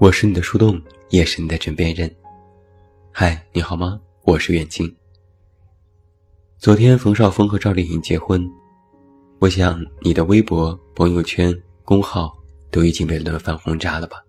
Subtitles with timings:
[0.00, 0.80] 我是你的树洞，
[1.10, 2.10] 也是你的枕边人。
[3.12, 4.00] 嗨，你好吗？
[4.22, 4.90] 我是远近。
[6.56, 8.42] 昨天冯绍峰和赵丽颖结婚，
[9.40, 11.54] 我想你的微博、朋友圈、
[11.84, 12.34] 公号
[12.70, 14.24] 都已经被轮番轰炸了吧？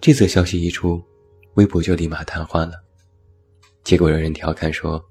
[0.00, 1.02] 这则消息一出，
[1.54, 2.74] 微博就立马瘫痪了。
[3.82, 5.04] 结果有人调侃说：“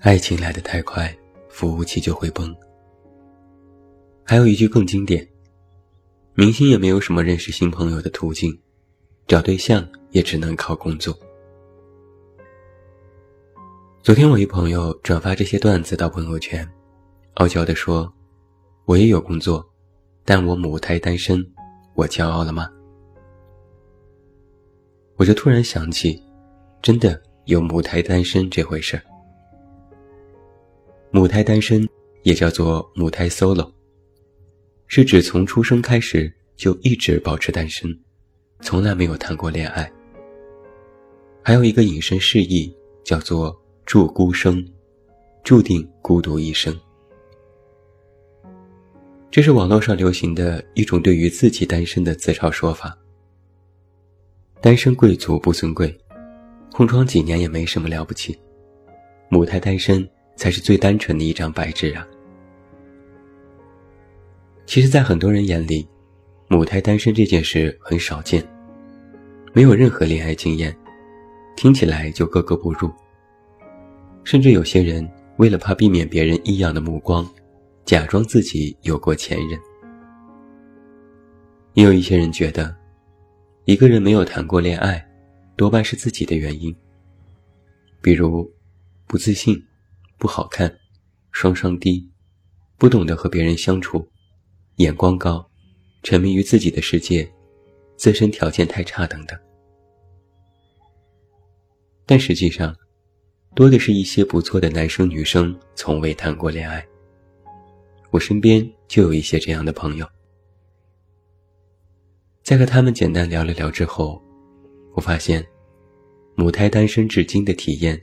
[0.00, 1.14] 爱情来得太快，
[1.50, 2.56] 服务器就会崩。”
[4.24, 5.28] 还有一句更经典。
[6.34, 8.58] 明星也没有什么认识新朋友的途径，
[9.26, 11.14] 找对象也只能靠工作。
[14.02, 16.66] 昨天我一朋友转发这些段子到朋友圈，
[17.34, 18.10] 傲娇地说
[18.86, 19.62] ：“我也有工作，
[20.24, 21.46] 但我母胎单身，
[21.94, 22.66] 我骄傲了吗？”
[25.16, 26.18] 我就突然想起，
[26.80, 29.02] 真的有母胎单身这回事儿。
[31.10, 31.86] 母胎单身
[32.22, 33.70] 也叫做母胎 solo。
[34.94, 37.98] 是指从出生开始就一直保持单身，
[38.60, 39.90] 从来没有谈过恋爱。
[41.42, 42.70] 还有一个引申释义
[43.02, 44.62] 叫做“注孤生”，
[45.42, 46.78] 注定孤独一生。
[49.30, 52.94] 这是网络上流行的一种对于自己单身的自嘲说法。
[54.60, 55.98] 单身贵族不尊贵，
[56.70, 58.38] 空窗几年也没什么了不起，
[59.30, 62.06] 母胎单身才是最单纯的一张白纸啊。
[64.72, 65.86] 其实，在很多人眼里，
[66.48, 68.42] 母胎单身这件事很少见，
[69.52, 70.74] 没有任何恋爱经验，
[71.54, 72.90] 听起来就格格不入。
[74.24, 75.06] 甚至有些人
[75.36, 77.30] 为了怕避免别人异样的目光，
[77.84, 79.60] 假装自己有过前任。
[81.74, 82.74] 也有一些人觉得，
[83.66, 85.06] 一个人没有谈过恋爱，
[85.54, 86.74] 多半是自己的原因，
[88.00, 88.50] 比如
[89.06, 89.62] 不自信、
[90.16, 90.74] 不好看、
[91.30, 92.08] 双商低、
[92.78, 94.08] 不懂得和别人相处。
[94.76, 95.46] 眼光高，
[96.02, 97.30] 沉迷于自己的世界，
[97.96, 99.38] 自身条件太差等等。
[102.06, 102.74] 但实际上，
[103.54, 106.84] 多的是一些不错的男生女生从未谈过恋爱。
[108.10, 110.06] 我身边就有一些这样的朋友。
[112.42, 114.20] 在和他们简单聊了聊之后，
[114.94, 115.46] 我发现，
[116.34, 118.00] 母胎单身至今的体验，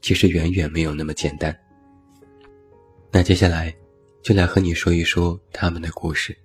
[0.00, 1.56] 其实远远没有那么简单。
[3.10, 3.74] 那接下来。
[4.22, 6.36] 就来和你说一说他们的故事。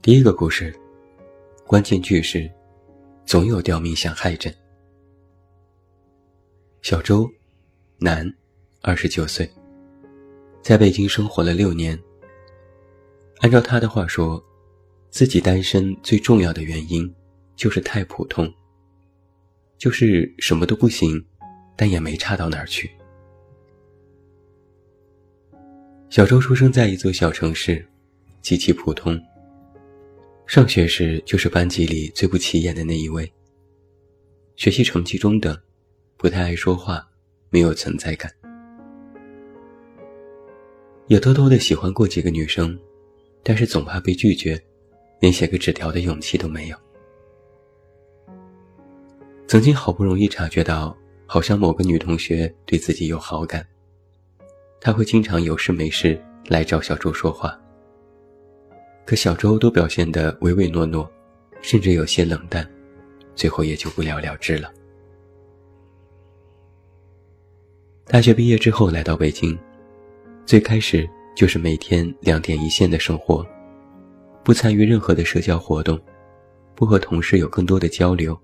[0.00, 0.72] 第一个故事，
[1.66, 2.48] 关键句是
[3.26, 4.54] “总有刁民想害朕”。
[6.80, 7.28] 小周，
[7.98, 8.32] 男，
[8.82, 9.50] 二十九岁，
[10.62, 12.00] 在北京生活了六年。
[13.38, 14.40] 按照他的话说，
[15.10, 17.12] 自己单身最重要的原因
[17.56, 18.48] 就是太普通，
[19.76, 21.20] 就是什么都不行，
[21.76, 22.88] 但也没差到哪儿去。
[26.16, 27.86] 小周出生在一座小城市，
[28.40, 29.22] 极其普通。
[30.46, 33.30] 上学时就是班级里最不起眼的那一位。
[34.54, 35.54] 学习成绩中等，
[36.16, 37.06] 不太爱说话，
[37.50, 38.32] 没有存在感。
[41.08, 42.80] 也偷偷的喜欢过几个女生，
[43.42, 44.58] 但是总怕被拒绝，
[45.20, 46.76] 连写个纸条的勇气都没有。
[49.46, 50.96] 曾经好不容易察觉到，
[51.26, 53.68] 好像某个女同学对自己有好感。
[54.86, 56.16] 他会经常有事没事
[56.46, 57.60] 来找小周说话，
[59.04, 61.10] 可小周都表现得唯唯诺诺，
[61.60, 62.64] 甚至有些冷淡，
[63.34, 64.72] 最后也就不了了之了。
[68.04, 69.58] 大学毕业之后来到北京，
[70.44, 71.04] 最开始
[71.34, 73.44] 就是每天两点一线的生活，
[74.44, 76.00] 不参与任何的社交活动，
[76.76, 78.40] 不和同事有更多的交流，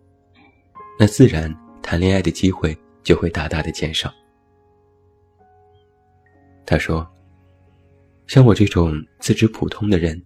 [0.99, 4.13] 那自然谈恋爱的机会就会大大的减少。
[6.73, 7.07] 他说
[8.27, 10.19] ：“像我这种资质普通的人，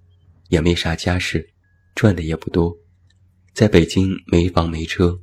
[0.49, 1.45] 也没啥家世，
[1.97, 2.73] 赚的也不多，
[3.53, 5.19] 在北京没房没车，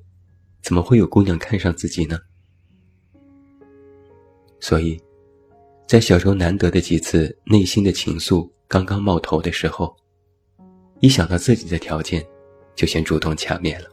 [0.61, 2.19] 怎么会有姑娘看上自己呢？
[4.59, 5.01] 所以，
[5.87, 9.95] 在小周难得的几次内心的情愫刚刚冒头的时候，
[10.99, 12.21] 一想到自己的条件，
[12.75, 13.89] 就先主动掐灭了。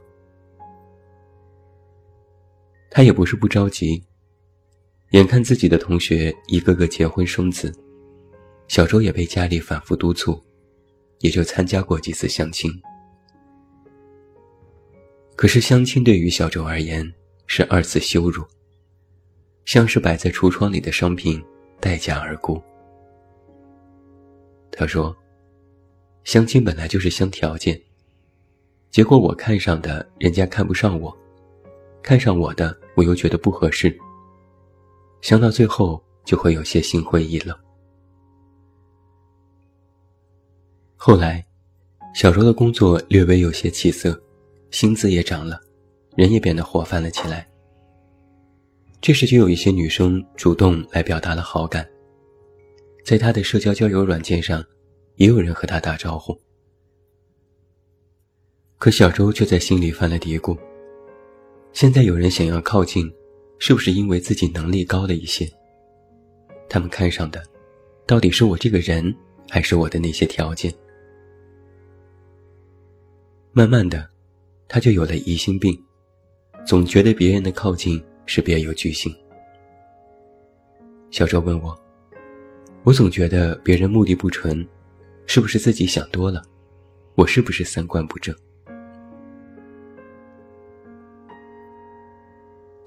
[2.90, 4.04] 他也不是不着急。”
[5.10, 7.74] 眼看自己的同学一个个结婚生子，
[8.68, 10.40] 小周也被家里反复督促，
[11.18, 12.70] 也就参加过几次相亲。
[15.34, 17.12] 可是相亲对于小周而言
[17.48, 18.44] 是二次羞辱，
[19.64, 21.42] 像是摆在橱窗里的商品，
[21.80, 22.62] 待价而沽。
[24.70, 25.16] 他说
[26.22, 27.80] ：“相亲本来就是相条件，
[28.92, 31.14] 结果我看上的人家看不上我，
[32.00, 33.92] 看上我的我又觉得不合适。”
[35.20, 37.56] 想到最后，就会有些心灰意冷。
[40.96, 41.44] 后来，
[42.14, 44.20] 小周的工作略微有些起色，
[44.70, 45.60] 薪资也涨了，
[46.16, 47.46] 人也变得活泛了起来。
[49.00, 51.88] 这时就有一些女生主动来表达了好感，
[53.04, 54.62] 在他的社交交友软件上，
[55.16, 56.38] 也有人和他打招呼。
[58.76, 60.56] 可小周却在心里犯了嘀咕：
[61.72, 63.10] 现在有人想要靠近，
[63.60, 65.46] 是不是因为自己能力高了一些？
[66.66, 67.42] 他们看上的，
[68.06, 69.14] 到底是我这个人，
[69.50, 70.72] 还是我的那些条件？
[73.52, 74.08] 慢慢的，
[74.66, 75.78] 他就有了疑心病，
[76.66, 79.14] 总觉得别人的靠近是别有居心。
[81.10, 81.78] 小周问我
[82.82, 84.66] ：“我总觉得别人目的不纯，
[85.26, 86.42] 是不是自己想多了？
[87.14, 88.34] 我是不是三观不正？”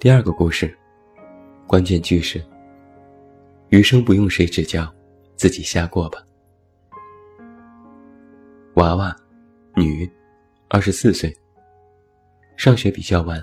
[0.03, 0.77] 第二个故事，
[1.65, 2.43] 关键句是
[3.71, 4.93] ：“余生不用谁指教，
[5.37, 6.21] 自己瞎过吧。”
[8.75, 9.15] 娃娃，
[9.77, 10.05] 女。
[10.67, 11.33] 二十四岁，
[12.57, 13.41] 上学比较晚，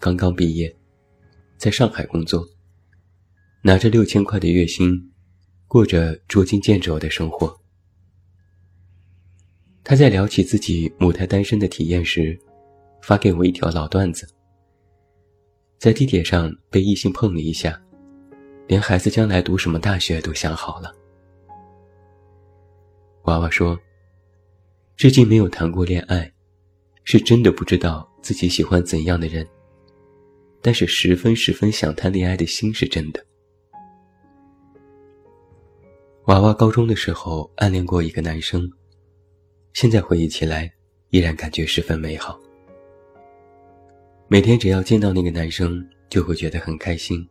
[0.00, 0.74] 刚刚毕业，
[1.56, 2.44] 在上海工作，
[3.62, 5.08] 拿着六千块的月薪，
[5.68, 7.56] 过着捉襟见肘的生活。
[9.84, 12.36] 他在聊起自己母胎单身的体验时，
[13.02, 14.26] 发给我一条老段子：
[15.82, 17.82] 在地铁上被异性碰了一下，
[18.68, 20.94] 连孩子将来读什么大学都想好了。
[23.24, 23.76] 娃娃说，
[24.96, 26.32] 至今没有谈过恋爱。
[27.02, 29.44] 是真的不知道自己喜欢怎样的人，
[30.60, 33.20] 但是十分十分想谈恋爱的心是真的。
[36.26, 38.70] 娃娃高中的时候暗恋过一个男生，
[39.72, 40.72] 现在回忆起来
[41.10, 42.38] 依然感觉十分美好。
[44.32, 47.28] 每天只要见到那个男生，就会觉得很开心。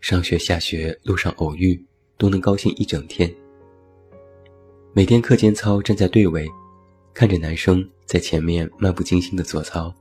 [0.00, 1.84] 上学下学路上偶遇，
[2.16, 3.28] 都能高兴一整天。
[4.92, 6.48] 每天课间操站在队尾。
[7.12, 9.92] 看着男生在前面漫不经心的做操，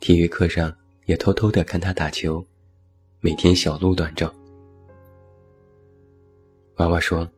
[0.00, 2.42] 体育课上也偷偷的看他打球，
[3.20, 4.34] 每天小鹿乱撞。
[6.76, 7.30] 娃娃说：“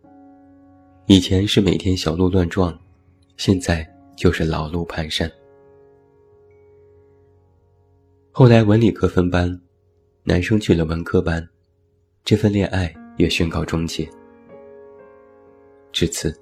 [1.09, 2.79] 以前是每天小鹿乱撞，
[3.37, 3.85] 现在
[4.17, 5.29] 就是老路蹒跚。”
[8.37, 9.61] 后来文理科分班，
[10.25, 11.49] 男生去了文科班，
[12.25, 14.11] 这份恋爱也宣告终结。
[15.93, 16.37] 至此。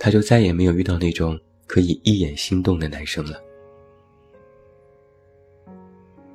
[0.00, 3.40] 他就再也没有遇到那种可以一眼心动的男生了。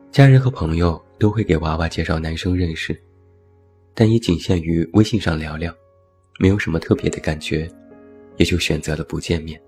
[0.10, 2.98] 家人和朋友都会给娃娃介绍男生认识，
[3.94, 5.76] 但也仅限于微信上聊聊，
[6.40, 7.70] 没有什么特别的感觉，
[8.38, 9.62] 也就选择了不见面。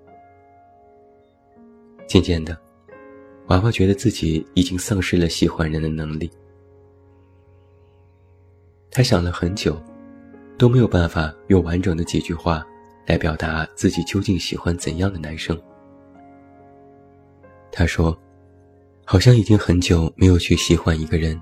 [2.08, 2.58] 渐渐的，
[3.50, 6.32] 娃娃觉得自己已经丧失了喜欢人的能力。
[8.90, 9.80] 他想了很久，
[10.58, 12.66] 都没有办法用完整的几句话。
[13.10, 15.60] 来表达自己究竟喜欢怎样的男生。
[17.72, 18.16] 他说
[19.04, 21.42] ：“好像已经很久没有去喜欢一个人，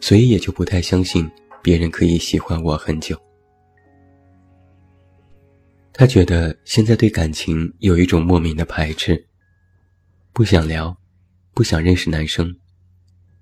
[0.00, 1.30] 所以也就不太相信
[1.62, 3.14] 别人可以喜欢我很久。”
[5.92, 9.22] 他觉得现在对感情有一种莫名的排斥，
[10.32, 10.96] 不想聊，
[11.54, 12.54] 不想认识男生，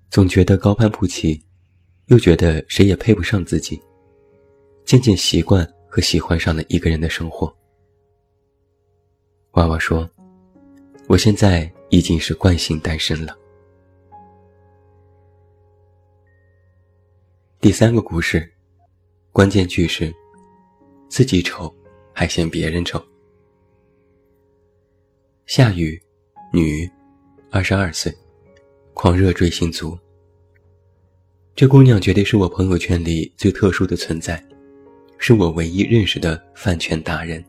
[0.09, 1.43] 总觉得高攀不起，
[2.07, 3.81] 又觉得谁也配不上自己，
[4.85, 5.67] 渐渐习惯。
[5.91, 7.51] 和喜欢上了一个人的生活。
[9.53, 10.07] 娃娃说
[11.09, 13.35] ：“我现在已经是惯性单身了。”
[17.59, 18.53] 第三个故事，
[19.31, 20.13] 关键句是
[21.09, 21.75] ：“自己丑，
[22.13, 23.03] 还嫌别人丑。”
[25.47, 25.99] 夏雨，
[26.53, 26.87] 女，
[27.51, 28.15] 二十二岁，
[28.93, 29.97] 狂热追星族。
[31.55, 34.43] 这姑娘绝对是我朋友圈里最特殊的存在。
[35.17, 37.43] 是我唯一认识的饭圈达人。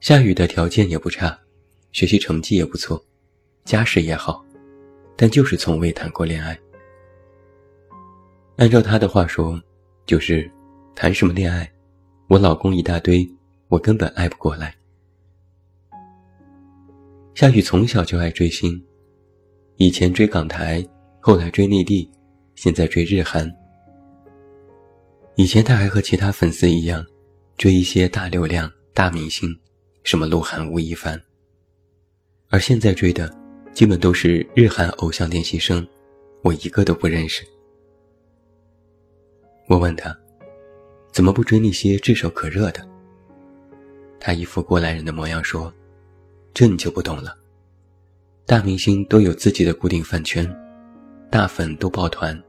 [0.00, 1.36] 夏雨的条件也不差，
[1.90, 3.02] 学习成绩也不错，
[3.64, 4.44] 家世也好，
[5.16, 6.56] 但就是从未谈过恋爱。
[8.56, 9.60] 按照他的话说，
[10.06, 10.48] 就是
[10.94, 11.68] 谈什么恋爱，
[12.28, 13.28] 我老公一大堆，
[13.66, 14.77] 我根本爱不过来。
[17.38, 18.84] 夏雨从小就爱追星，
[19.76, 20.84] 以前追港台，
[21.20, 22.10] 后来追内地，
[22.56, 23.48] 现在追日韩。
[25.36, 27.06] 以前他还和其他粉丝一样，
[27.56, 29.56] 追一些大流量、大明星，
[30.02, 31.16] 什么鹿晗、吴亦凡。
[32.48, 33.32] 而现在追的，
[33.72, 35.86] 基本都是日韩偶像练习生，
[36.42, 37.46] 我一个都不认识。
[39.68, 40.12] 我问他，
[41.12, 42.84] 怎么不追那些炙手可热的？
[44.18, 45.72] 他一副过来人的模样说
[46.54, 47.36] ：“这你就不懂了，
[48.46, 50.48] 大明星都有自己的固定饭圈，
[51.30, 52.40] 大粉都抱团，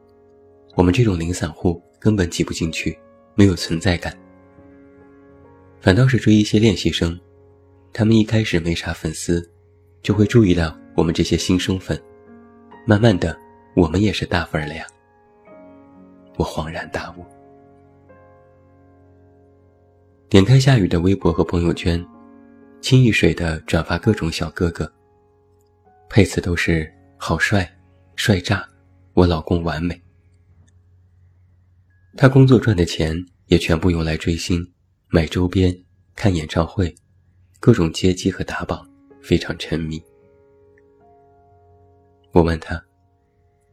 [0.75, 2.97] 我们这种零散户。”根本挤不进去，
[3.35, 4.17] 没有存在感。
[5.81, 7.19] 反倒是追一些练习生，
[7.91, 9.45] 他们一开始没啥粉丝，
[10.01, 12.01] 就会注意到我们这些新生粉，
[12.87, 13.37] 慢慢的，
[13.75, 14.87] 我们也是大粉了呀。
[16.37, 17.25] 我恍然大悟。
[20.29, 22.01] 点开夏雨的微博和朋友圈，
[22.81, 24.91] 轻易水的转发各种小哥哥，
[26.09, 27.69] 配词都是好帅，
[28.15, 28.67] 帅炸，
[29.13, 30.01] 我老公完美。
[32.17, 33.15] 他工作赚的钱
[33.48, 34.65] 也全部用来追星。
[35.12, 35.75] 买周边、
[36.15, 36.93] 看演唱会，
[37.59, 38.88] 各种接机和打榜，
[39.21, 40.00] 非常沉迷。
[42.31, 42.79] 我问他：“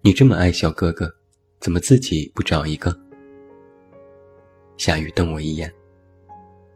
[0.01, 1.15] 你这么爱小哥哥，
[1.61, 2.99] 怎么自己不找一个？”
[4.79, 5.71] 夏雨瞪我一眼：“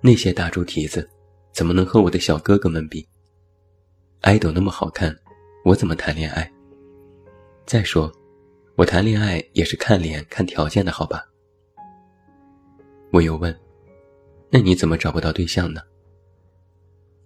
[0.02, 1.08] 那些大猪蹄子，
[1.52, 3.06] 怎么能和我的小哥哥们比？
[4.20, 5.14] 爱豆那么好看，
[5.64, 6.50] 我怎么谈恋爱？
[7.66, 8.12] 再说，
[8.76, 11.26] 我谈恋爱也是看脸、看条件的，好吧？”
[13.12, 13.54] 我又问。
[14.52, 15.80] 那你怎么找不到对象呢？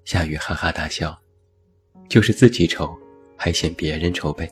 [0.04, 1.18] 夏雨哈哈大笑，
[2.08, 2.94] 就是自己丑，
[3.36, 4.50] 还嫌别人丑呗。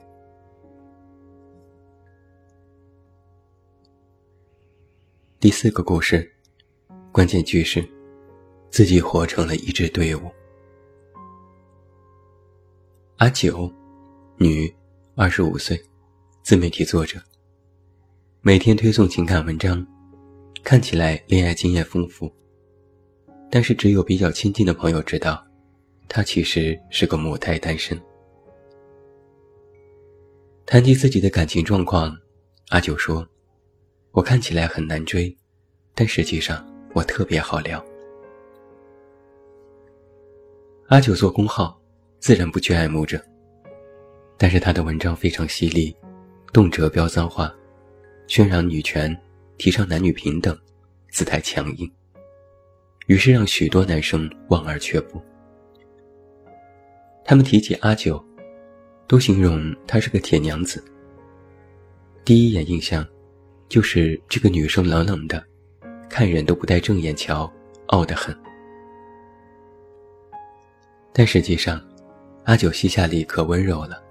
[5.38, 6.34] 第四个故事，
[7.12, 7.86] 关键句是，
[8.72, 10.22] 自己活成了一支队伍。
[13.18, 13.70] 阿九，
[14.38, 14.74] 女，
[15.14, 15.78] 二十五岁，
[16.42, 17.20] 自媒体作者，
[18.40, 19.86] 每天推送情感文章，
[20.64, 22.32] 看起来恋爱经验丰富。
[23.50, 25.46] 但是只有比较亲近的朋友知道，
[26.08, 28.00] 他其实是个母胎单身。
[30.64, 32.16] 谈及自己的感情状况，
[32.70, 33.28] 阿九说
[34.12, 35.36] ：“我看起来很难追，
[35.94, 37.84] 但实际上我特别好聊。”
[40.92, 41.80] 阿九做公号，
[42.18, 43.18] 自然不缺爱慕者，
[44.36, 45.96] 但是他的文章非常犀利，
[46.52, 47.50] 动辄飙脏话，
[48.26, 49.18] 宣扬女权，
[49.56, 50.54] 提倡男女平等，
[51.08, 51.90] 姿态强硬。
[53.06, 55.18] 于是让许多男生望而却步。
[57.24, 58.22] 他们提起阿九，
[59.06, 60.84] 都形容她是个铁娘子。
[62.22, 63.02] 第一眼印象，
[63.66, 65.42] 就是这个女生冷冷的，
[66.10, 67.50] 看人都不带正眼瞧，
[67.86, 68.36] 傲得很。
[71.12, 71.80] 但实际上，
[72.44, 74.02] 阿九膝下里可温柔了，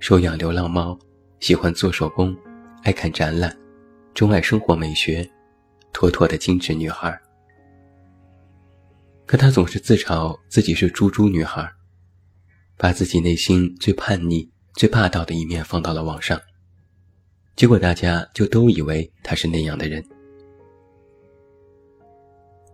[0.00, 0.98] 收养流浪猫，
[1.40, 2.34] 喜欢做手工，
[2.82, 3.56] 爱看展览，
[4.14, 5.28] 钟爱生活美学，
[5.92, 7.20] 妥妥的精致女孩。
[9.26, 11.70] 可她总是自嘲自己是猪猪女孩，
[12.76, 16.40] 把自己内心最叛逆、最霸道的一面放到了网上，
[17.56, 20.02] 结果大家就都以为她是那样的人。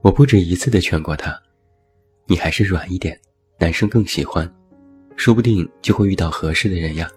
[0.00, 1.40] 我不止一次的劝过她
[2.26, 3.18] ：“你还是软一点，
[3.62, 4.52] 男生更喜欢，
[5.14, 7.08] 说不定就会遇到合适的人呀。”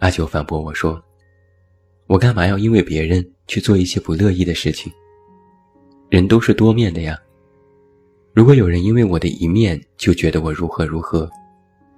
[0.00, 0.98] 阿九反驳我说
[2.08, 4.90] ：“我干嘛要因为别人去做一些不乐意的事情？”
[6.08, 7.20] 人都是多面的呀。
[8.32, 11.30] 如果有人因为我的一面就觉得我如何如何，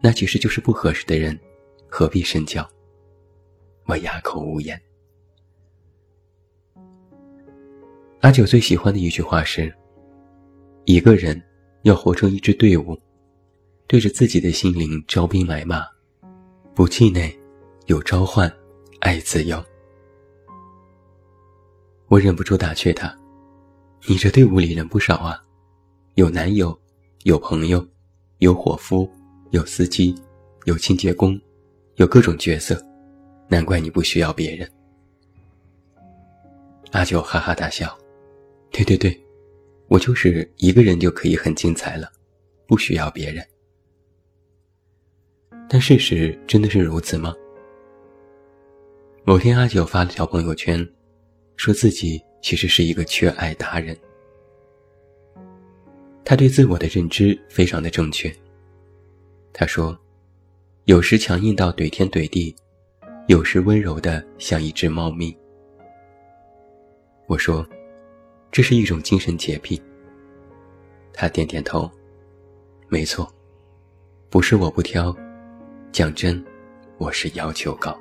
[0.01, 1.39] 那其实就是不合适的人，
[1.89, 2.69] 何必深交？
[3.85, 4.77] 我哑口无言。
[8.19, 9.73] 阿九最喜欢的一句话是
[10.87, 11.41] ：“一个人
[11.83, 12.99] 要活成一支队伍，
[13.87, 15.85] 对着自己的心灵招兵买马，
[16.75, 17.37] 不气馁，
[17.87, 18.53] 有召唤，
[19.01, 19.63] 爱自由。”
[22.09, 23.17] 我忍不住打趣他。
[24.07, 25.41] 你这队伍里人不少啊，
[26.15, 26.77] 有男友，
[27.23, 27.87] 有朋友，
[28.39, 29.09] 有伙夫，
[29.51, 30.15] 有司机，
[30.65, 31.41] 有清洁工，
[31.97, 32.85] 有各种角色，
[33.49, 34.69] 难怪你不需要别人。
[36.91, 37.97] 阿九哈哈大笑，
[38.71, 39.19] 对对对，
[39.93, 42.11] 我就是一个人就可以很精彩了，
[42.67, 43.47] 不需要别人。
[45.69, 47.35] 但事实真的是如此吗？
[49.23, 50.89] 某天，阿九发了条朋友圈，
[51.57, 52.23] 说自己。
[52.41, 53.97] 其实是一个缺爱达人，
[56.25, 58.35] 他对自我的认知非常的正确。
[59.53, 59.97] 他说
[60.87, 62.53] ：“有时强硬到怼天怼地，
[63.29, 65.33] 有时温柔的像一只猫咪。”
[67.29, 67.65] 我说
[68.53, 69.83] ：“这是一种精神洁癖。”
[71.13, 71.91] 他点点头
[72.89, 73.29] ：“没错，
[74.31, 75.17] 不是我不挑，
[75.91, 76.43] 讲真，
[76.99, 77.99] 我是要求高。”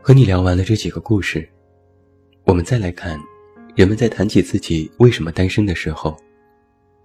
[0.00, 1.48] 和你聊完了这几个故事，
[2.44, 3.18] 我们再来看，
[3.74, 6.16] 人们在谈起自己为什么单身的时候，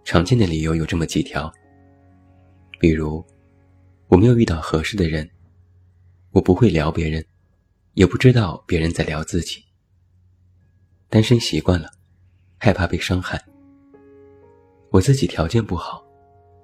[0.04, 1.52] 常见的理由有这么几条。
[2.78, 3.26] 比如，
[4.08, 5.30] 我没有遇到合适的人，
[6.32, 7.26] 我不会聊别人，
[7.94, 9.64] 也不知道别人在聊自己。
[11.10, 11.90] 单身习惯了，
[12.58, 13.44] 害怕被伤害。
[14.92, 16.06] 我自己条件不好，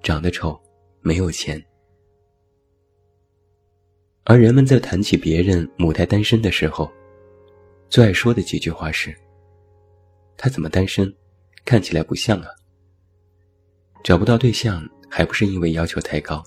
[0.02, 0.60] 长得丑，
[1.00, 1.62] 没有钱。
[4.24, 6.90] 而人们在谈起别人母胎单身的时候，
[7.88, 9.14] 最爱说的几句话是
[10.36, 11.12] ：“他怎么单身？
[11.64, 12.48] 看起来不像啊。
[14.02, 16.42] 找不到对象还不是因为要求太高？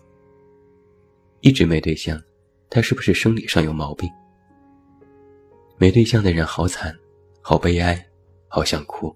[1.42, 2.22] 一直没对象，
[2.70, 4.10] 他是不是生理上有毛病？
[5.80, 6.94] 没对象的人好惨，
[7.42, 8.06] 好悲哀，
[8.50, 9.16] 好想哭。”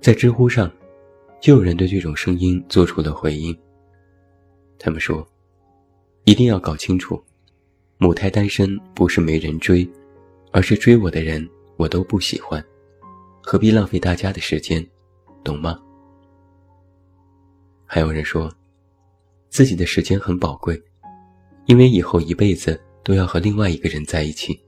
[0.00, 0.70] 在知乎上，
[1.40, 3.54] 就有人对这种声音做出了回应。
[4.78, 5.26] 他们说
[6.22, 7.20] ：“一定要搞清楚。”
[7.98, 9.88] 母胎单身不是没人追，
[10.52, 12.64] 而是追我的人我都不喜欢，
[13.42, 14.86] 何必浪费大家的时间，
[15.42, 15.80] 懂吗？
[17.84, 18.52] 还有人说，
[19.48, 20.80] 自己的时间很宝贵，
[21.64, 24.60] 因为以后一辈子都要和另外一个人在一起，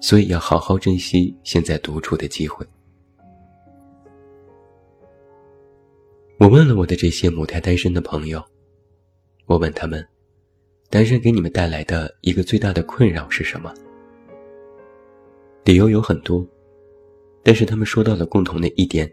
[0.00, 2.64] 所以要好好珍惜现在独处的机会。
[6.38, 8.40] 我问了我的这些母胎单身的朋友，
[9.46, 10.06] 我问他们。
[10.88, 13.74] 单身给你们带来的一个最大的困扰是什么？
[15.64, 16.46] 理由有很多，
[17.42, 19.10] 但是他们说到了共同的一点，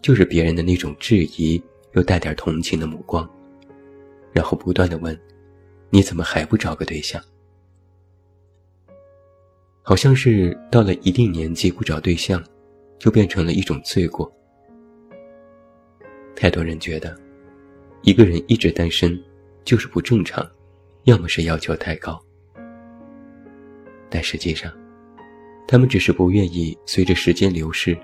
[0.00, 3.28] 就是别人的那种质疑又带点同情的目光，
[4.32, 5.18] 然后不断的问
[5.90, 7.22] ：“你怎么还不找个对象？”
[9.82, 12.42] 好像是到了一定年纪不找对象，
[12.98, 14.32] 就变成了一种罪过。
[16.34, 17.16] 太多人觉得，
[18.02, 19.20] 一个人一直单身
[19.64, 20.48] 就是不正常。
[21.04, 22.16] 要么是要求太高，
[24.08, 24.72] 但实际上，
[25.66, 27.98] 他们只是不愿意随着时间流逝，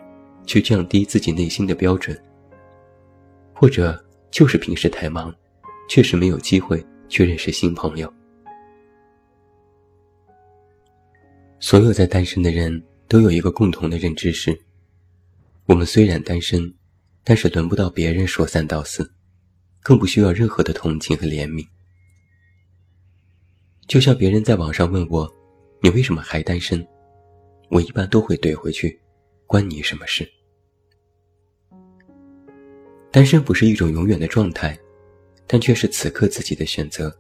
[0.45, 2.21] 去降低自己内心的标准，
[3.55, 5.33] 或者就是平时太忙，
[5.89, 8.13] 确实没有机会去认识新朋友。
[11.61, 14.59] 所有在单身的人都有一个共同的认知是：
[15.67, 16.73] 我们虽然单身，
[17.25, 19.11] 但是轮不到别人说三道四，
[19.83, 21.67] 更不需要任何的同情和怜悯。
[23.89, 25.31] 就像别人在网上问我
[25.83, 26.87] ：“你为什么还单身？”
[27.71, 29.01] 我一般都会怼回去
[29.47, 30.31] ：“关你什么事？”
[33.11, 34.79] 单身不是一种永远的状态，
[35.47, 37.15] 但却是此刻自己的选择。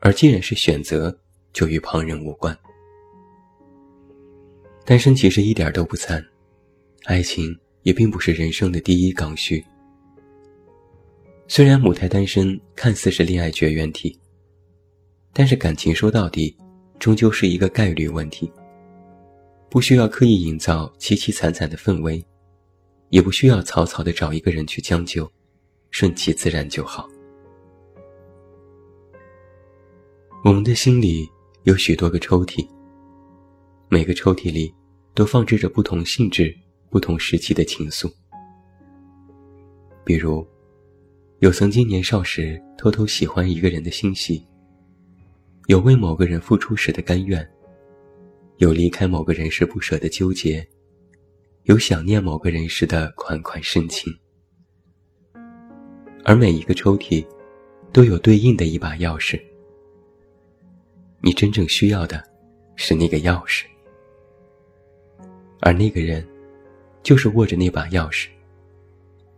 [0.00, 1.16] 而既然是选择，
[1.52, 2.56] 就与旁人无关。
[4.84, 6.24] 单身其实一点都不惨，
[7.04, 9.64] 爱情也并不是人生的第一刚需。
[11.48, 14.18] 虽然母胎单身看似是恋爱绝缘体。
[15.36, 16.56] 但是感情说到底，
[17.00, 18.48] 终究是一个概率问题。
[19.68, 22.24] 不需要刻意营造凄凄惨惨的氛围，
[23.08, 25.28] 也不需要草草的找一个人去将就，
[25.90, 27.08] 顺其自然就好。
[30.44, 31.28] 我们的心里
[31.64, 32.64] 有许多个抽屉，
[33.88, 34.72] 每个抽屉里
[35.14, 36.54] 都放置着不同性质、
[36.90, 38.12] 不同时期的情愫。
[40.04, 40.46] 比如，
[41.38, 44.46] 有曾经年少时偷偷喜欢一个人的欣喜。
[45.66, 47.48] 有为某个人付出时的甘愿，
[48.58, 50.66] 有离开某个人时不舍的纠结，
[51.62, 54.12] 有想念某个人时的款款深情。
[56.22, 57.26] 而每一个抽屉，
[57.92, 59.40] 都有对应的一把钥匙。
[61.22, 62.22] 你真正需要的，
[62.76, 63.64] 是那个钥匙，
[65.64, 66.22] 而那个人，
[67.02, 68.28] 就是握着那把钥匙。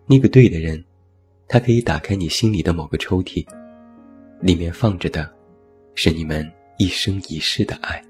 [0.07, 0.85] 那个对的人，
[1.47, 3.47] 他可以打开你心里的某个抽屉，
[4.41, 5.33] 里面放着的。
[5.95, 6.47] 是你们
[6.79, 8.05] 一生一世的爱，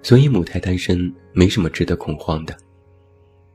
[0.00, 2.56] 所以母胎单身没什么值得恐慌的。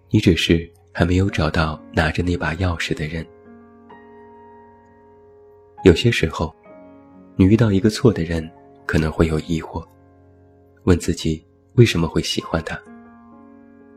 [0.10, 3.26] 你只是还没有找到拿着那把钥匙的人。
[5.86, 6.54] 有些时候，
[7.38, 8.50] 你遇到一个错的人，
[8.86, 9.88] 可能会有疑惑，
[10.84, 12.80] 问自己为什么会喜欢他。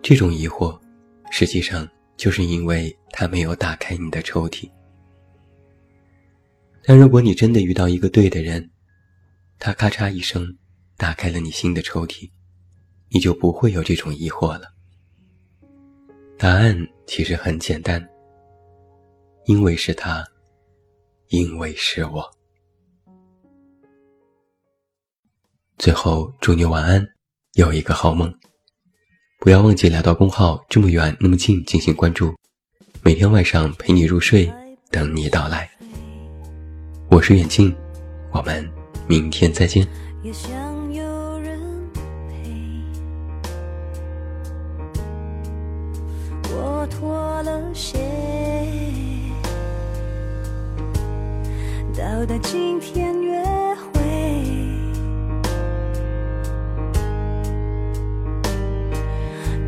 [0.02, 0.78] 这种疑惑，
[1.30, 4.70] 实际上就是因为他没有打开你的抽屉。
[6.82, 8.70] 但如果你真的遇到一个对的人，
[9.58, 10.46] 他咔嚓一声
[10.96, 12.30] 打开了你心的抽屉，
[13.08, 14.72] 你就不会有这种疑惑了。
[16.38, 18.06] 答案其实很简单，
[19.46, 20.24] 因为是他，
[21.28, 22.30] 因为是我。
[25.78, 27.06] 最后祝你晚安，
[27.56, 28.30] 有一个好梦。
[29.40, 32.34] 不要忘记来到公号这么远那么近进行关注，
[33.02, 34.52] 每天晚上陪你入睡，
[34.90, 35.66] 等你到来。
[37.10, 37.74] 我是远近，
[38.30, 38.70] 我们
[39.08, 39.88] 明天再见。
[46.50, 47.98] 我脱了鞋，
[51.96, 53.18] 到达今天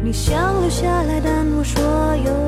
[0.09, 1.85] 你想留下来，但我说
[2.25, 2.48] 有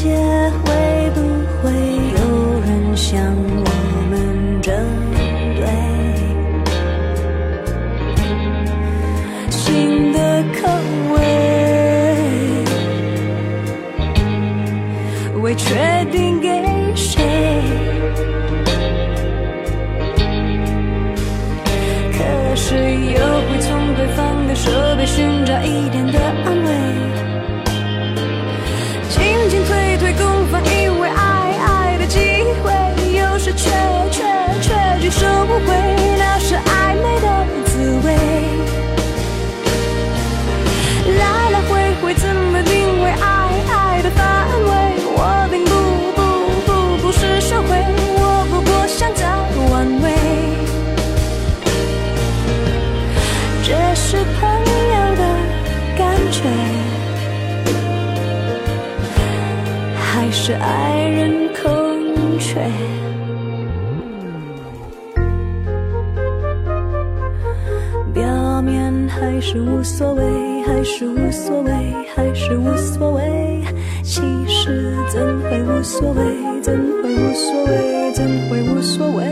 [0.00, 0.14] 界
[0.64, 1.20] 会不
[1.60, 1.72] 会
[2.14, 2.20] 有
[2.60, 3.68] 人像我
[4.08, 4.14] 们
[4.62, 4.70] 这
[5.56, 5.66] 对？
[9.50, 10.18] 新的
[10.54, 10.68] 口
[11.14, 11.16] 味，
[15.42, 16.27] 未确定
[42.02, 43.26] 会，怎么定位爱
[43.68, 44.20] 爱的范
[44.68, 44.70] 围？
[45.14, 45.70] 我并不
[46.16, 46.20] 不
[46.66, 46.68] 不
[47.02, 47.68] 不是学会，
[48.16, 49.26] 我不过想再
[49.70, 50.06] 玩味。
[53.64, 55.22] 这是朋友的
[55.98, 56.38] 感觉，
[59.96, 62.70] 还是爱人空缺？
[68.14, 70.22] 表面还是无所谓，
[70.68, 71.72] 还是无所谓，
[72.14, 73.22] 还是无所谓。
[74.02, 76.60] 其实怎会无所谓？
[76.60, 78.12] 怎会无所谓？
[78.12, 79.24] 怎会无所谓